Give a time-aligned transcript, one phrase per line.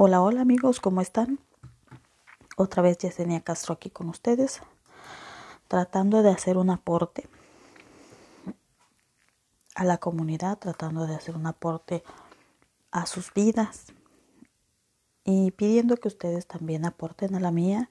[0.00, 1.40] Hola, hola amigos, ¿cómo están?
[2.56, 4.60] Otra vez Yesenia Castro aquí con ustedes,
[5.66, 7.28] tratando de hacer un aporte
[9.74, 12.04] a la comunidad, tratando de hacer un aporte
[12.92, 13.92] a sus vidas
[15.24, 17.90] y pidiendo que ustedes también aporten a la mía.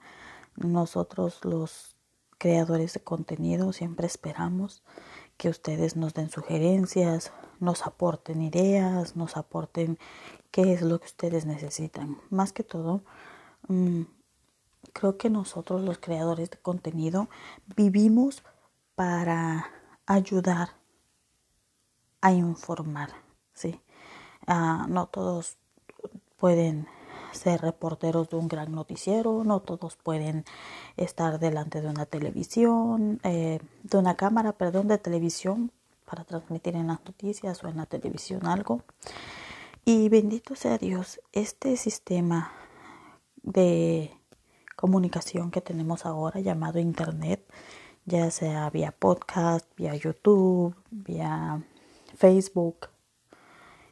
[0.55, 1.97] Nosotros los
[2.37, 4.81] creadores de contenido siempre esperamos
[5.35, 9.97] que ustedes nos den sugerencias, nos aporten ideas, nos aporten
[10.51, 12.17] qué es lo que ustedes necesitan.
[12.29, 13.01] Más que todo,
[13.67, 14.03] mm,
[14.93, 17.29] creo que nosotros los creadores de contenido
[17.75, 18.43] vivimos
[18.95, 19.71] para
[20.05, 20.69] ayudar
[22.21, 23.11] a informar,
[23.53, 23.81] ¿sí?
[24.47, 25.57] Ah, no todos
[26.37, 26.87] pueden
[27.31, 30.45] ser reporteros de un gran noticiero, no todos pueden
[30.97, 35.71] estar delante de una televisión, eh, de una cámara, perdón, de televisión
[36.07, 38.81] para transmitir en las noticias o en la televisión algo.
[39.83, 42.53] Y bendito sea Dios, este sistema
[43.43, 44.11] de
[44.77, 47.45] comunicación que tenemos ahora llamado Internet,
[48.05, 51.61] ya sea vía podcast, vía YouTube, vía
[52.15, 52.87] Facebook,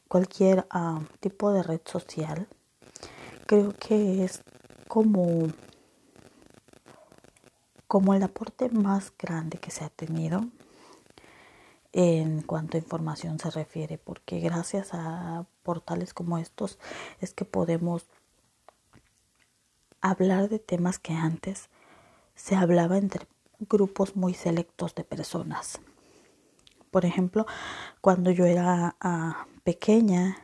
[0.07, 2.47] cualquier ah, tipo de red social,
[3.45, 4.41] creo que es
[4.87, 5.49] como,
[7.87, 10.45] como el aporte más grande que se ha tenido
[11.97, 16.77] en cuanto a información se refiere, porque gracias a portales como estos
[17.21, 18.05] es que podemos
[20.01, 21.69] hablar de temas que antes
[22.35, 23.25] se hablaba entre
[23.61, 25.79] grupos muy selectos de personas.
[26.91, 27.45] Por ejemplo,
[28.01, 30.35] cuando yo era ah, pequeña,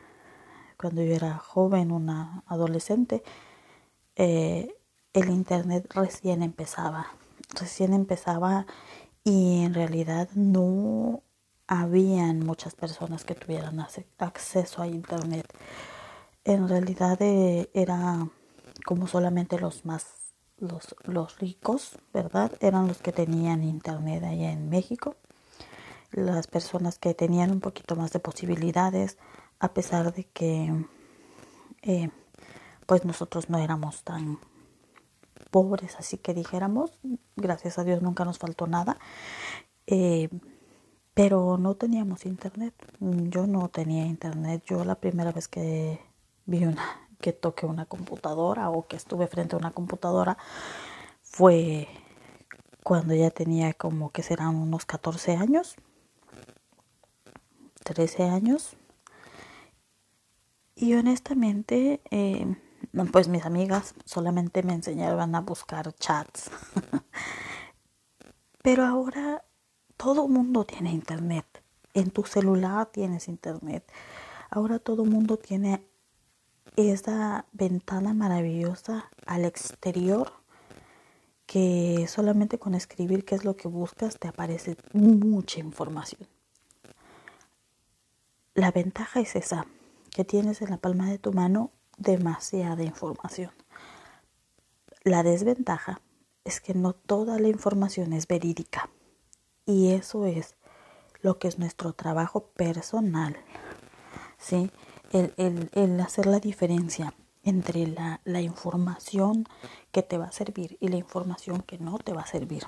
[0.78, 3.22] cuando yo era joven, una adolescente,
[4.16, 4.74] eh,
[5.12, 7.08] el Internet recién empezaba.
[7.60, 8.66] Recién empezaba
[9.22, 11.22] y en realidad no
[11.80, 13.80] habían muchas personas que tuvieran
[14.18, 15.46] acceso a Internet.
[16.44, 18.28] En realidad eh, era
[18.84, 20.06] como solamente los más,
[20.58, 22.52] los, los ricos, ¿verdad?
[22.60, 25.16] Eran los que tenían Internet allá en México.
[26.10, 29.16] Las personas que tenían un poquito más de posibilidades
[29.58, 30.84] a pesar de que
[31.80, 32.10] eh,
[32.84, 34.38] pues nosotros no éramos tan
[35.50, 36.92] pobres, así que dijéramos,
[37.36, 38.98] gracias a Dios nunca nos faltó nada,
[39.86, 40.28] eh,
[41.14, 46.00] pero no teníamos internet, yo no tenía internet, yo la primera vez que
[46.46, 50.38] vi una, que toqué una computadora o que estuve frente a una computadora
[51.22, 51.88] fue
[52.82, 55.76] cuando ya tenía como que serán unos 14 años,
[57.84, 58.76] 13 años,
[60.74, 62.56] y honestamente, eh,
[63.12, 66.50] pues mis amigas solamente me enseñaban a buscar chats.
[68.62, 69.44] Pero ahora
[70.02, 71.46] todo mundo tiene internet.
[71.94, 73.84] En tu celular tienes internet.
[74.50, 75.86] Ahora todo mundo tiene
[76.74, 80.32] esa ventana maravillosa al exterior
[81.46, 86.28] que solamente con escribir qué es lo que buscas te aparece mucha información.
[88.54, 89.66] La ventaja es esa,
[90.10, 93.52] que tienes en la palma de tu mano demasiada información.
[95.04, 96.00] La desventaja
[96.42, 98.90] es que no toda la información es verídica
[99.66, 100.54] y eso es
[101.20, 103.36] lo que es nuestro trabajo personal,
[104.38, 104.70] ¿sí?
[105.12, 107.14] El, hacer la diferencia
[107.44, 109.46] entre la, la información
[109.90, 112.66] que te va a servir y la información que no te va a servir.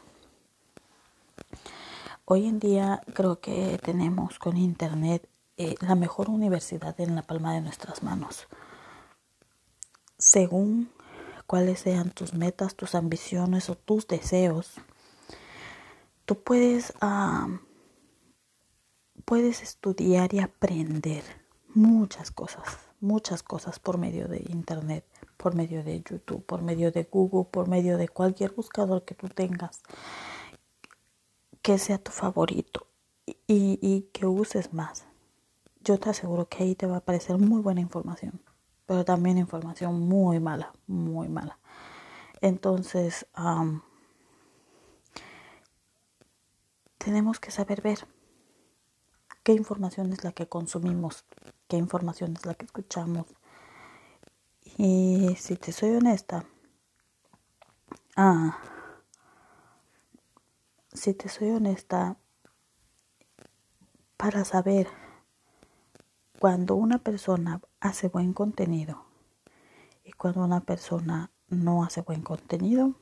[2.27, 7.55] Hoy en día creo que tenemos con Internet eh, la mejor universidad en la palma
[7.55, 8.49] de nuestras manos.
[10.19, 10.91] Según
[11.47, 14.81] cuáles sean tus metas, tus ambiciones o tus deseos,
[16.25, 16.93] tú puedes,
[19.25, 21.25] puedes estudiar y aprender
[21.75, 22.65] muchas cosas,
[23.01, 25.05] muchas cosas por medio de Internet,
[25.37, 29.29] por medio de YouTube, por medio de Google, por medio de cualquier buscador que tú
[29.29, 29.83] tengas,
[31.63, 32.87] que sea tu favorito
[33.47, 35.07] y, que uses más
[35.85, 38.41] yo te aseguro que ahí te va a aparecer muy buena información,
[38.87, 41.59] pero también información muy mala, muy mala.
[42.41, 43.27] Entonces,
[47.05, 48.07] tenemos que saber ver
[49.43, 51.27] qué información es la que consumimos,
[51.69, 53.27] qué información es la que escuchamos.
[54.79, 56.47] Y si te soy honesta,
[58.17, 58.59] ah,
[60.95, 62.17] si te soy honesta,
[64.17, 64.89] para saber
[66.39, 69.05] cuando una persona hace buen contenido
[70.05, 72.95] y cuando una persona no hace buen contenido,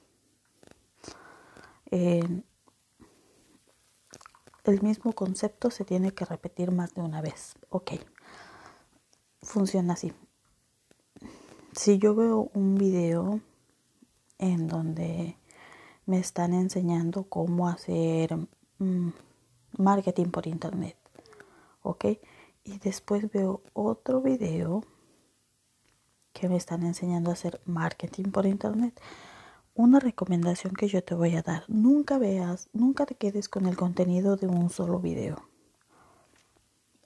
[4.72, 7.54] el mismo concepto se tiene que repetir más de una vez.
[7.70, 7.92] Ok,
[9.42, 10.12] funciona así.
[11.72, 13.40] si yo veo un video
[14.38, 15.36] en donde
[16.06, 18.36] me están enseñando cómo hacer
[18.78, 19.10] mm,
[19.78, 20.96] marketing por internet,
[21.82, 22.04] ¿ok?
[22.64, 24.82] Y después veo otro video
[26.32, 29.00] que me están enseñando a hacer marketing por internet.
[29.74, 33.74] Una recomendación que yo te voy a dar, nunca veas, nunca te quedes con el
[33.74, 35.48] contenido de un solo video.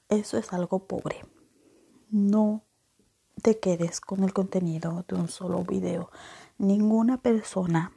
[0.08, 1.24] Eso es algo pobre.
[2.10, 2.64] No
[3.40, 6.10] te quedes con el contenido de un solo video.
[6.58, 7.92] Ninguna persona,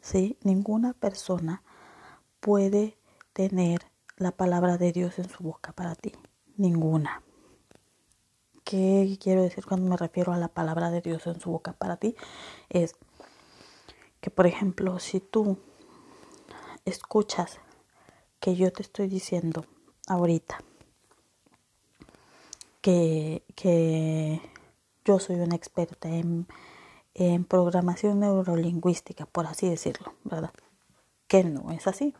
[0.00, 0.38] ¿sí?
[0.42, 1.62] Ninguna persona
[2.40, 2.96] puede
[3.34, 3.82] tener
[4.16, 6.12] la palabra de Dios en su boca para ti.
[6.56, 7.22] Ninguna.
[8.64, 11.98] ¿Qué quiero decir cuando me refiero a la palabra de Dios en su boca para
[11.98, 12.16] ti?
[12.70, 12.96] Es
[14.24, 15.58] que, por ejemplo, si tú
[16.86, 17.60] escuchas
[18.40, 19.66] que yo te estoy diciendo
[20.08, 20.64] ahorita
[22.80, 24.40] que, que
[25.04, 26.46] yo soy una experta en,
[27.12, 30.54] en programación neurolingüística, por así decirlo, ¿verdad?
[31.28, 32.14] Que no es así.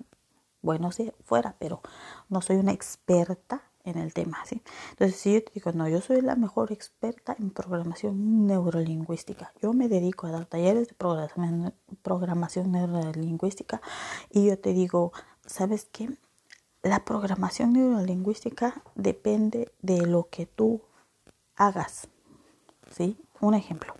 [0.60, 1.80] Bueno, sí, fuera, pero
[2.28, 4.62] no soy una experta en el tema, ¿sí?
[4.90, 9.52] Entonces, si yo te digo, no, yo soy la mejor experta en programación neurolingüística.
[9.62, 13.82] Yo me dedico a dar talleres de programación, neurolingüística
[14.30, 15.12] y yo te digo,
[15.46, 16.10] ¿sabes qué?
[16.82, 20.80] La programación neurolingüística depende de lo que tú
[21.56, 22.08] hagas,
[22.90, 23.18] ¿sí?
[23.40, 23.94] Un ejemplo,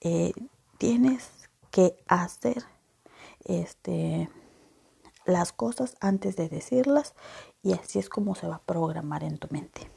[0.00, 0.32] eh,
[0.78, 1.30] tienes
[1.70, 2.64] que hacer
[3.44, 4.30] este
[5.26, 7.14] las cosas antes de decirlas
[7.62, 9.90] y así es como se va a programar en tu mente.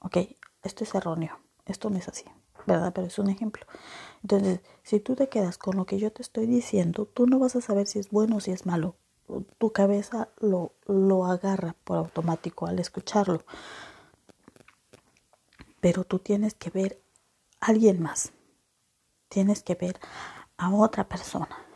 [0.00, 0.18] ¿Ok?
[0.62, 2.24] Esto es erróneo, esto no es así,
[2.66, 2.92] ¿verdad?
[2.94, 3.64] Pero es un ejemplo.
[4.22, 7.56] Entonces, si tú te quedas con lo que yo te estoy diciendo, tú no vas
[7.56, 8.96] a saber si es bueno o si es malo.
[9.58, 13.44] Tu cabeza lo, lo agarra por automático al escucharlo.
[15.80, 17.00] Pero tú tienes que ver
[17.60, 18.32] a alguien más.
[19.28, 20.00] Tienes que ver
[20.56, 21.69] a otra persona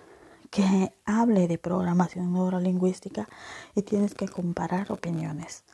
[0.55, 3.29] que hable de programación neurolingüística
[3.75, 5.65] y tienes que comparar opiniones.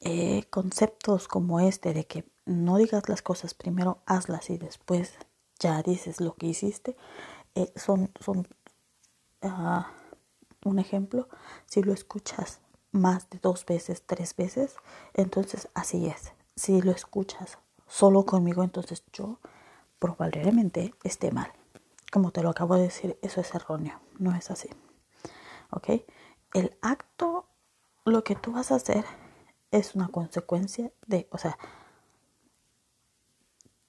[0.00, 5.14] Eh, conceptos como este de que no digas las cosas primero, hazlas y después
[5.58, 6.94] ya dices lo que hiciste,
[7.54, 8.46] eh, son, son
[9.44, 9.80] uh,
[10.68, 11.30] un ejemplo.
[11.64, 12.60] Si lo escuchas
[12.90, 14.74] más de dos veces, tres veces,
[15.14, 16.34] entonces así es.
[16.54, 17.56] Si lo escuchas
[17.88, 19.38] solo conmigo, entonces yo
[19.98, 21.50] probablemente esté mal
[22.12, 24.68] como te lo acabo de decir, eso es erróneo, no es así.
[25.70, 26.04] ¿Ok?
[26.52, 27.48] El acto,
[28.04, 29.06] lo que tú vas a hacer
[29.70, 31.56] es una consecuencia de, o sea,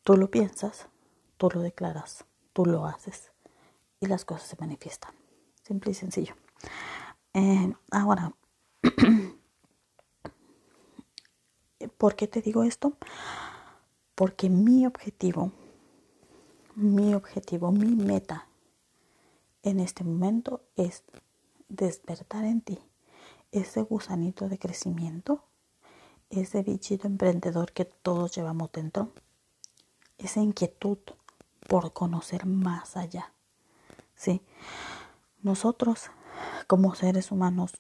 [0.04, 0.88] tú lo piensas,
[1.36, 2.24] tú lo declaras,
[2.54, 3.34] tú lo haces
[4.00, 5.14] y las cosas se manifiestan.
[5.62, 6.36] Simple y sencillo.
[7.34, 8.34] Eh, ahora,
[11.98, 12.96] ¿por qué te digo esto?
[14.16, 15.52] Porque mi objetivo
[16.76, 18.48] mi objetivo, mi meta
[19.62, 21.04] en este momento es
[21.70, 22.80] despertar en ti
[23.52, 25.44] ese gusanito de crecimiento,
[26.30, 29.12] ese bichito emprendedor que todos llevamos dentro,
[30.18, 30.98] esa inquietud
[31.68, 33.32] por conocer más allá.
[34.16, 34.42] ¿sí?
[35.44, 36.10] Nosotros,
[36.66, 37.74] como seres humanos,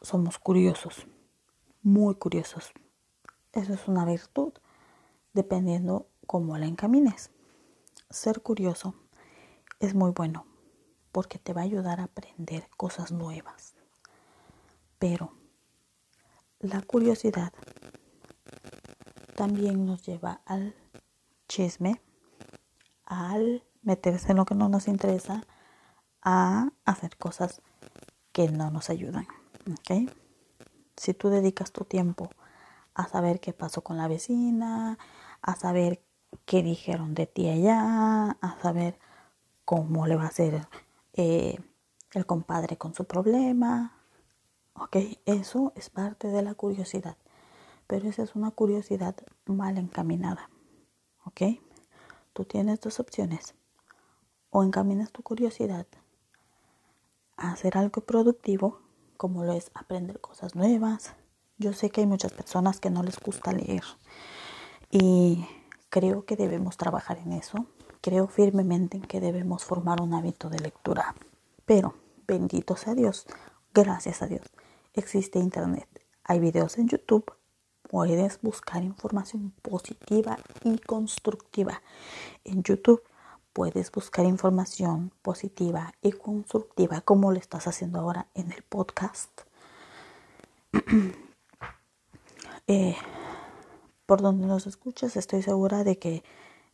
[0.00, 1.06] somos curiosos,
[1.82, 2.72] muy curiosos.
[3.52, 4.54] Eso es una virtud,
[5.34, 7.30] dependiendo cómo la encamines
[8.10, 8.94] ser curioso
[9.78, 10.46] es muy bueno
[11.12, 13.74] porque te va a ayudar a aprender cosas nuevas.
[14.98, 15.32] Pero
[16.58, 17.52] la curiosidad
[19.34, 20.74] también nos lleva al
[21.48, 22.00] chisme,
[23.06, 25.42] al meterse en lo que no nos interesa,
[26.22, 27.62] a hacer cosas
[28.32, 29.26] que no nos ayudan.
[30.96, 32.28] Si tú dedicas tu tiempo
[32.94, 34.98] a saber qué pasó con la vecina,
[35.40, 36.04] a saber
[36.44, 38.98] qué dijeron de ti allá, a saber
[39.64, 40.66] cómo le va a hacer
[41.12, 41.58] eh,
[42.12, 43.96] el compadre con su problema.
[44.74, 44.96] Ok,
[45.26, 47.16] eso es parte de la curiosidad,
[47.86, 49.14] pero esa es una curiosidad
[49.46, 50.50] mal encaminada.
[51.24, 51.42] Ok,
[52.32, 53.54] tú tienes dos opciones.
[54.50, 55.86] O encaminas tu curiosidad
[57.36, 58.80] a hacer algo productivo,
[59.16, 61.14] como lo es aprender cosas nuevas.
[61.58, 63.84] Yo sé que hay muchas personas que no les gusta leer
[64.90, 65.46] y
[65.90, 67.66] Creo que debemos trabajar en eso.
[68.00, 71.14] Creo firmemente en que debemos formar un hábito de lectura.
[71.66, 71.94] Pero,
[72.26, 73.26] bendito sea Dios,
[73.74, 74.46] gracias a Dios,
[74.94, 75.88] existe Internet.
[76.24, 77.32] Hay videos en YouTube.
[77.82, 81.82] Puedes buscar información positiva y constructiva.
[82.44, 83.02] En YouTube
[83.52, 89.42] puedes buscar información positiva y constructiva como lo estás haciendo ahora en el podcast.
[92.68, 92.96] eh,
[94.10, 96.24] por donde nos escuches, estoy segura de que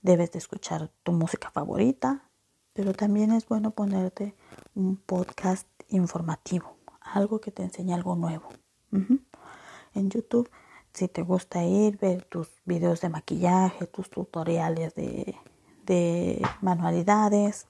[0.00, 2.30] debes de escuchar tu música favorita,
[2.72, 4.34] pero también es bueno ponerte
[4.74, 8.48] un podcast informativo, algo que te enseñe algo nuevo.
[8.90, 10.48] En YouTube,
[10.94, 15.36] si te gusta ir, ver tus videos de maquillaje, tus tutoriales de,
[15.84, 17.66] de manualidades,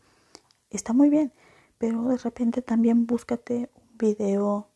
[0.70, 1.32] está muy bien,
[1.76, 4.68] pero de repente también búscate un video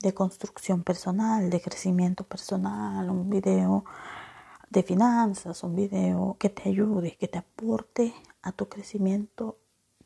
[0.00, 3.86] de construcción personal, de crecimiento personal, un video
[4.76, 9.56] de finanzas, un video que te ayude, que te aporte a tu crecimiento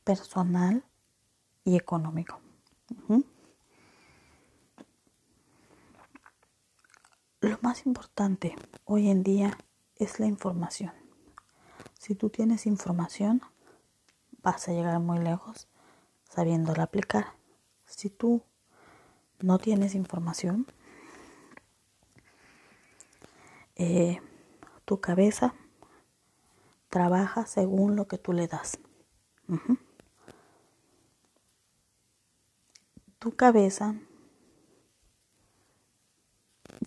[0.05, 0.85] personal
[1.65, 2.39] y económico.
[7.41, 9.59] Lo más importante hoy en día
[9.97, 10.93] es la información.
[11.99, 13.43] Si tú tienes información,
[14.41, 15.67] vas a llegar muy lejos
[16.23, 17.33] sabiéndola aplicar.
[17.87, 18.45] Si tú
[19.41, 20.65] no tienes información,
[23.75, 24.21] eh,
[24.91, 25.55] tu cabeza
[26.89, 28.77] trabaja según lo que tú le das.
[33.21, 33.95] Tu cabeza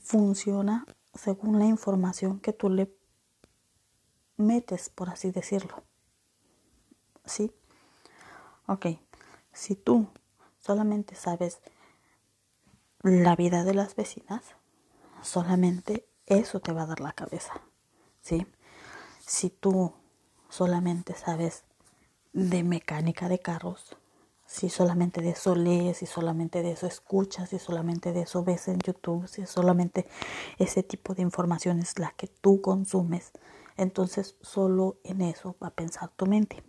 [0.01, 2.93] funciona según la información que tú le
[4.35, 5.81] metes, por así decirlo.
[7.23, 7.53] ¿Sí?
[8.67, 8.87] Ok,
[9.53, 10.09] si tú
[10.59, 11.61] solamente sabes
[13.01, 14.43] la vida de las vecinas,
[15.21, 17.61] solamente eso te va a dar la cabeza.
[18.23, 18.47] ¿Sí?
[19.19, 19.93] Si tú
[20.49, 21.65] solamente sabes
[22.31, 23.97] de mecánica de carros,
[24.45, 28.69] si solamente de eso lees, si solamente de eso escuchas, si solamente de eso ves
[28.69, 30.07] en YouTube, si solamente
[30.57, 33.31] ese tipo de información es la que tú consumes,
[33.77, 36.63] entonces solo en eso va a pensar tu mente.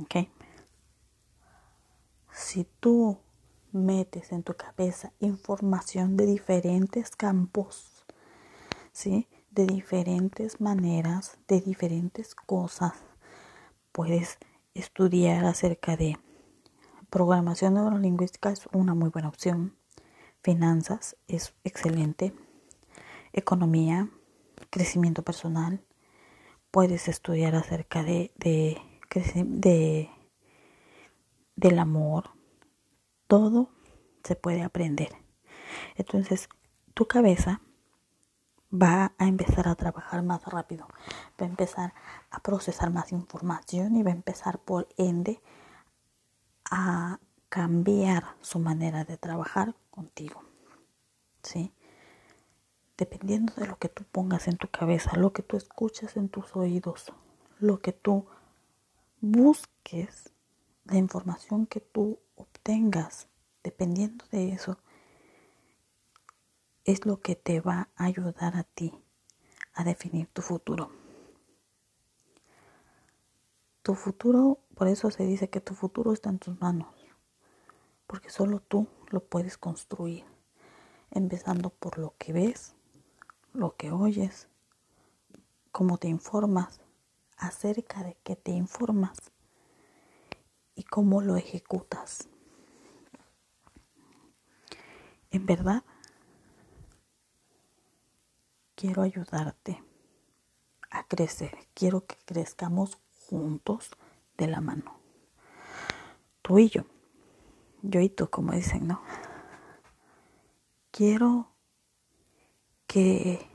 [0.00, 0.28] ¿Ok?
[2.32, 3.18] Si tú
[3.72, 8.04] metes en tu cabeza información de diferentes campos,
[8.92, 9.28] ¿sí?
[9.50, 12.92] De diferentes maneras, de diferentes cosas,
[13.90, 14.38] puedes
[14.74, 16.16] estudiar acerca de
[17.10, 19.74] programación neurolingüística es una muy buena opción.
[20.44, 22.32] Finanzas es excelente.
[23.32, 24.08] Economía,
[24.70, 25.84] crecimiento personal.
[26.70, 28.80] Puedes estudiar acerca de, de,
[29.44, 30.10] de
[31.56, 32.30] del amor.
[33.26, 33.70] Todo
[34.22, 35.10] se puede aprender.
[35.96, 36.48] Entonces,
[36.94, 37.60] tu cabeza
[38.72, 40.86] va a empezar a trabajar más rápido,
[41.40, 41.94] va a empezar
[42.30, 45.40] a procesar más información y va a empezar por ende
[46.70, 50.42] a cambiar su manera de trabajar contigo.
[51.42, 51.72] ¿Sí?
[52.96, 56.54] Dependiendo de lo que tú pongas en tu cabeza, lo que tú escuches en tus
[56.54, 57.12] oídos,
[57.58, 58.26] lo que tú
[59.20, 60.32] busques,
[60.84, 63.28] la información que tú obtengas,
[63.64, 64.78] dependiendo de eso,
[66.90, 68.92] es lo que te va a ayudar a ti
[69.74, 70.90] a definir tu futuro.
[73.82, 76.94] Tu futuro, por eso se dice que tu futuro está en tus manos,
[78.06, 80.24] porque solo tú lo puedes construir,
[81.10, 82.74] empezando por lo que ves,
[83.52, 84.48] lo que oyes,
[85.70, 86.80] cómo te informas,
[87.36, 89.16] acerca de qué te informas
[90.74, 92.28] y cómo lo ejecutas.
[95.30, 95.84] En verdad,
[98.80, 99.84] quiero ayudarte
[100.90, 102.96] a crecer, quiero que crezcamos
[103.28, 103.90] juntos
[104.38, 104.98] de la mano.
[106.40, 106.86] Tú y yo,
[107.82, 109.02] yo y tú, como dicen, ¿no?
[110.90, 111.52] Quiero
[112.86, 113.46] que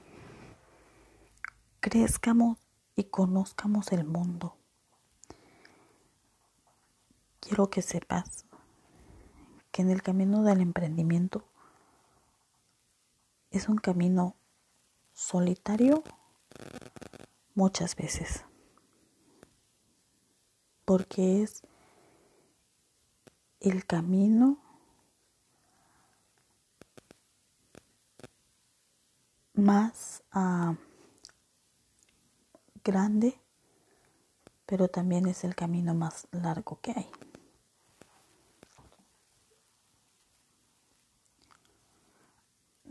[1.79, 2.59] crezcamos
[2.95, 4.55] y conozcamos el mundo.
[7.39, 8.45] Quiero que sepas
[9.71, 11.47] que en el camino del emprendimiento
[13.49, 14.35] es un camino
[15.15, 16.03] solitario
[17.55, 18.43] muchas veces
[20.83, 21.63] porque es
[23.59, 24.59] el camino
[29.53, 30.75] más uh,
[32.83, 33.39] grande,
[34.65, 37.09] pero también es el camino más largo que hay.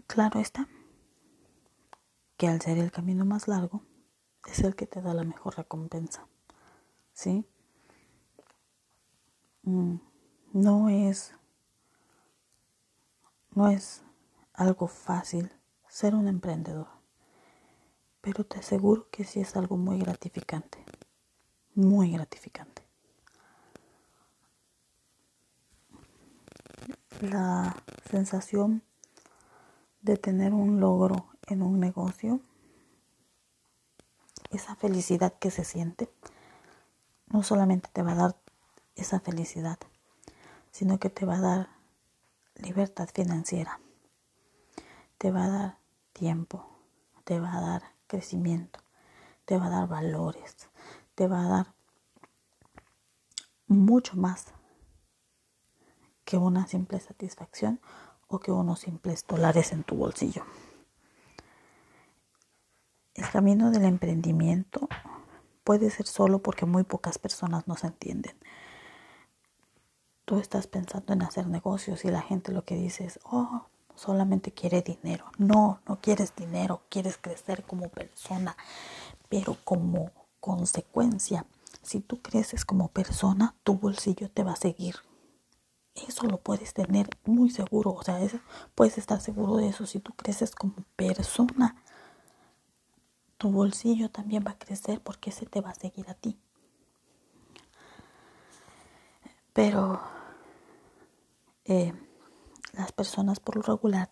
[0.06, 0.68] Claro está
[2.44, 3.80] que al ser el camino más largo
[4.46, 6.28] es el que te da la mejor recompensa.
[7.14, 7.46] ¿Sí?
[9.62, 9.94] Mm,
[10.52, 11.32] no es
[13.54, 14.02] no es
[14.52, 15.50] algo fácil
[15.88, 16.88] ser un emprendedor,
[18.20, 20.84] pero te aseguro que sí es algo muy gratificante,
[21.74, 22.82] muy gratificante.
[27.22, 27.74] La
[28.10, 28.82] sensación
[30.02, 32.40] de tener un logro en un negocio,
[34.50, 36.08] esa felicidad que se siente,
[37.26, 38.36] no solamente te va a dar
[38.96, 39.78] esa felicidad,
[40.70, 41.68] sino que te va a dar
[42.56, 43.80] libertad financiera,
[45.18, 45.78] te va a dar
[46.12, 46.66] tiempo,
[47.24, 48.80] te va a dar crecimiento,
[49.44, 50.68] te va a dar valores,
[51.14, 51.74] te va a dar
[53.66, 54.46] mucho más
[56.24, 57.80] que una simple satisfacción
[58.28, 60.44] o que unos simples dólares en tu bolsillo.
[63.14, 64.88] El camino del emprendimiento
[65.62, 68.36] puede ser solo porque muy pocas personas nos entienden.
[70.24, 74.50] Tú estás pensando en hacer negocios y la gente lo que dice es, oh, solamente
[74.50, 75.26] quiere dinero.
[75.38, 78.56] No, no quieres dinero, quieres crecer como persona,
[79.28, 81.46] pero como consecuencia,
[81.82, 84.96] si tú creces como persona, tu bolsillo te va a seguir.
[85.94, 88.18] Eso lo puedes tener muy seguro, o sea,
[88.74, 91.83] puedes estar seguro de eso si tú creces como persona
[93.44, 96.40] tu bolsillo también va a crecer porque ese te va a seguir a ti.
[99.52, 100.00] Pero
[101.66, 101.92] eh,
[102.72, 104.10] las personas por lo regular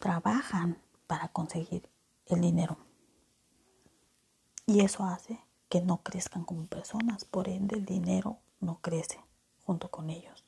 [0.00, 1.88] trabajan para conseguir
[2.26, 2.76] el dinero.
[4.66, 7.24] Y eso hace que no crezcan como personas.
[7.24, 9.24] Por ende, el dinero no crece
[9.64, 10.44] junto con ellos.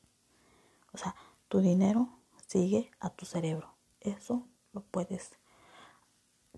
[0.93, 1.15] O sea,
[1.47, 3.77] tu dinero sigue a tu cerebro.
[4.01, 5.39] Eso lo puedes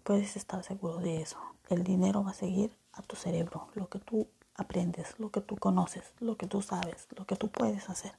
[0.03, 1.39] puedes estar seguro de eso.
[1.69, 5.57] El dinero va a seguir a tu cerebro, lo que tú aprendes, lo que tú
[5.57, 8.13] conoces, lo que tú sabes, lo que tú puedes hacer.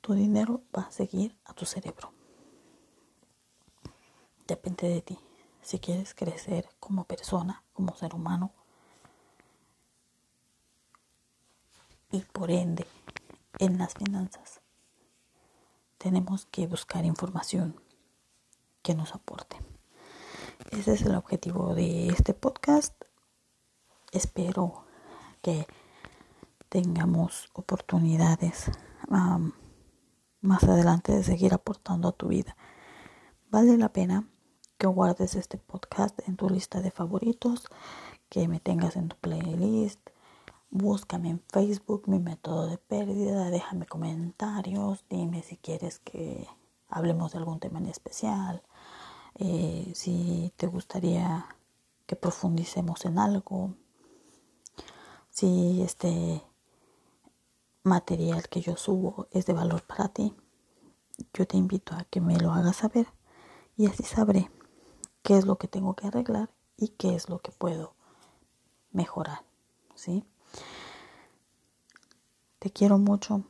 [0.00, 2.12] Tu dinero va a seguir a tu cerebro.
[4.46, 5.18] Depende de ti.
[5.62, 8.52] Si quieres crecer como persona, como ser humano,
[12.12, 12.86] y por ende
[13.58, 14.60] en las finanzas,
[15.98, 17.80] tenemos que buscar información
[18.82, 19.56] que nos aporte.
[20.72, 22.94] Ese es el objetivo de este podcast.
[24.10, 24.84] Espero
[25.40, 25.66] que
[26.68, 28.70] tengamos oportunidades
[30.40, 32.56] más adelante de seguir aportando a tu vida.
[33.48, 34.28] Vale la pena
[34.76, 37.68] que guardes este podcast en tu lista de favoritos,
[38.28, 40.00] que me tengas en tu playlist.
[40.70, 46.48] Búscame en Facebook, mi método de pérdida, déjame comentarios, dime si quieres que
[46.88, 48.62] hablemos de algún tema en especial.
[49.38, 51.46] Eh, si te gustaría
[52.06, 53.74] que profundicemos en algo,
[55.28, 56.42] si este
[57.82, 60.34] material que yo subo es de valor para ti,
[61.34, 63.08] yo te invito a que me lo hagas saber
[63.76, 64.50] y así sabré
[65.22, 67.94] qué es lo que tengo que arreglar y qué es lo que puedo
[68.92, 69.44] mejorar,
[69.94, 70.24] ¿sí?
[72.58, 73.44] Te quiero mucho,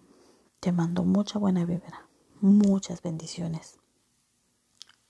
[0.59, 2.09] te mando mucha buena vibra,
[2.41, 3.79] muchas bendiciones